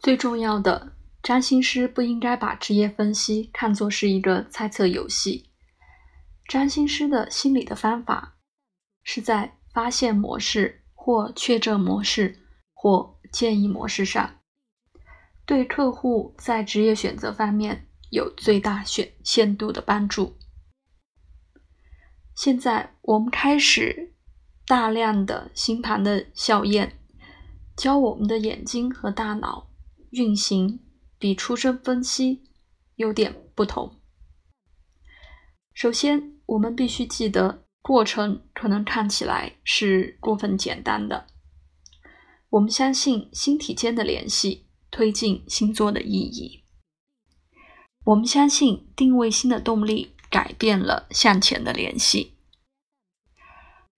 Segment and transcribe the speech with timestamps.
[0.00, 5.50] 最重要的，占星师不应该把职业分析看作是一个猜测游戏。
[6.48, 8.38] 占星师的心理的方法
[9.04, 12.38] 是在发现模式或确证模式
[12.72, 14.40] 或建议模式上，
[15.44, 20.38] 对客户在职业选择方面有最大选限度的帮助。
[22.34, 24.14] 现在我们开始
[24.66, 26.98] 大量的星盘的校验，
[27.76, 29.69] 教我们的眼睛和大脑。
[30.10, 30.80] 运行
[31.18, 32.42] 比出生分析
[32.96, 33.96] 有点不同。
[35.72, 41.26] 首先，我们必须记得，过程可能看起来是过分简单的。
[42.50, 46.64] 我们相信星体间的联系推进星座的意义。
[48.04, 52.34] 我们相信定位星的动力改变了向前的联系。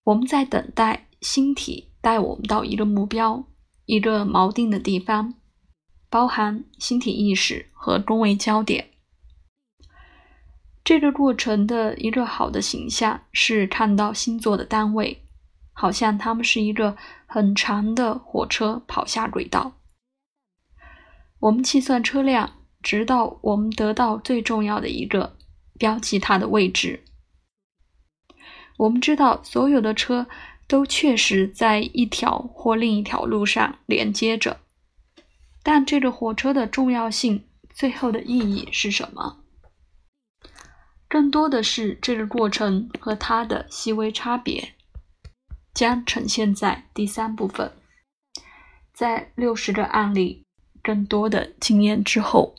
[0.04, 3.48] 我们在等待星体带我们到一个目标、
[3.86, 5.34] 一个锚定的地方。
[6.12, 8.90] 包含星体意识和宫位焦点。
[10.84, 15.22] 这个过程的一个好的形象是看到星座的单位，
[15.72, 19.78] 好像它们是一个很长的火车跑下轨道。
[21.40, 25.38] 我们计算车辆，直到我们得到最重要的一个，
[25.78, 27.02] 标记它的位置。
[28.76, 30.26] 我们知道所有的车
[30.68, 34.58] 都确实在一条或另一条路上连接着。
[35.62, 39.38] 但这个火车的重要性，最后的意义是什么？
[41.08, 44.74] 更多的是这个过程和它的细微差别，
[45.74, 47.72] 将呈现在第三部分。
[48.92, 50.44] 在六十个案例、
[50.82, 52.54] 更多的经验之后，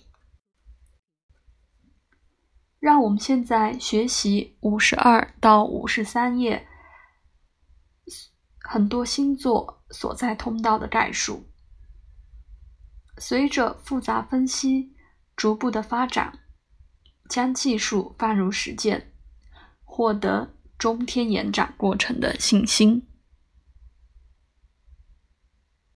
[2.79, 6.67] 让我们现在学习五十二到五十三页
[8.59, 11.45] 很多星座所在通道的概述。
[13.17, 14.93] 随着复杂分析
[15.35, 16.39] 逐步的发展，
[17.29, 19.13] 将技术放入实践，
[19.83, 23.07] 获得中天延展过程的信心。